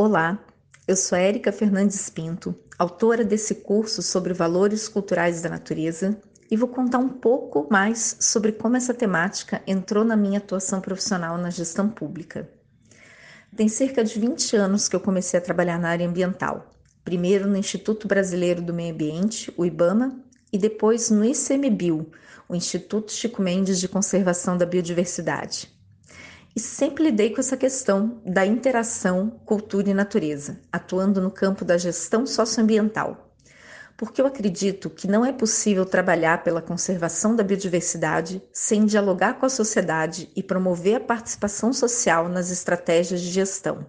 [0.00, 0.38] Olá,
[0.86, 6.16] eu sou Érica Fernandes Pinto, autora desse curso sobre valores culturais da natureza
[6.48, 11.36] e vou contar um pouco mais sobre como essa temática entrou na minha atuação profissional
[11.36, 12.48] na gestão pública.
[13.56, 16.70] Tem cerca de 20 anos que eu comecei a trabalhar na área ambiental,
[17.04, 20.16] primeiro no Instituto Brasileiro do Meio Ambiente, o IBAMA,
[20.52, 22.08] e depois no ICMBio,
[22.48, 25.76] o Instituto Chico Mendes de Conservação da Biodiversidade
[26.58, 31.78] e sempre lidei com essa questão da interação cultura e natureza, atuando no campo da
[31.78, 33.32] gestão socioambiental.
[33.96, 39.46] Porque eu acredito que não é possível trabalhar pela conservação da biodiversidade sem dialogar com
[39.46, 43.86] a sociedade e promover a participação social nas estratégias de gestão.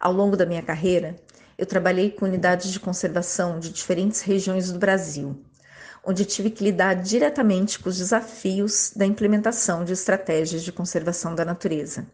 [0.00, 1.14] Ao longo da minha carreira,
[1.58, 5.44] eu trabalhei com unidades de conservação de diferentes regiões do Brasil,
[6.04, 11.44] onde tive que lidar diretamente com os desafios da implementação de estratégias de conservação da
[11.44, 12.06] natureza.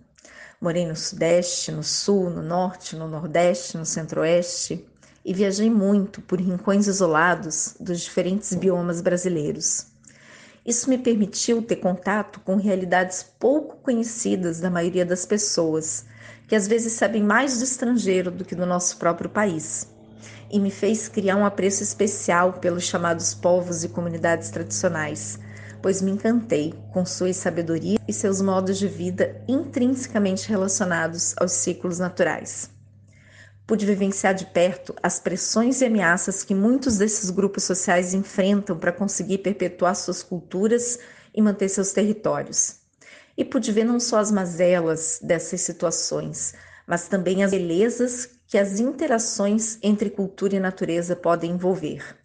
[0.61, 4.85] Morei no Sudeste, no Sul, no Norte, no Nordeste, no Centro-Oeste
[5.25, 9.87] e viajei muito por rincões isolados dos diferentes biomas brasileiros.
[10.65, 16.05] Isso me permitiu ter contato com realidades pouco conhecidas da maioria das pessoas,
[16.49, 19.87] que às vezes sabem mais do estrangeiro do que do nosso próprio país
[20.51, 25.39] e me fez criar um apreço especial pelos chamados povos e comunidades tradicionais,
[25.83, 31.99] pois me encantei com sua sabedoria e seus modos de vida intrinsecamente relacionados aos ciclos
[31.99, 32.71] naturais.
[33.67, 38.93] Pude vivenciar de perto as pressões e ameaças que muitos desses grupos sociais enfrentam para
[38.93, 41.01] conseguir perpetuar suas culturas
[41.35, 42.77] e manter seus territórios.
[43.37, 46.55] E pude ver não só as mazelas dessas situações,
[46.87, 52.17] mas também as belezas que as interações entre cultura e natureza podem envolver.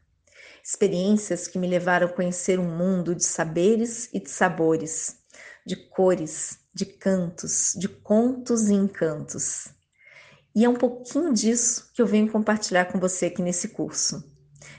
[0.64, 5.18] Experiências que me levaram a conhecer um mundo de saberes e de sabores,
[5.66, 9.70] de cores, de cantos, de contos e encantos.
[10.54, 14.24] E é um pouquinho disso que eu venho compartilhar com você aqui nesse curso.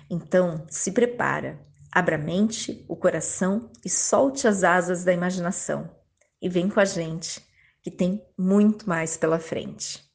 [0.09, 1.59] Então, se prepara,
[1.91, 5.91] abra a mente, o coração e solte as asas da imaginação.
[6.41, 7.42] E vem com a gente,
[7.82, 10.12] que tem muito mais pela frente.